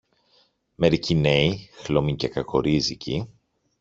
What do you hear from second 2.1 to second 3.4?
και κακορίζικοι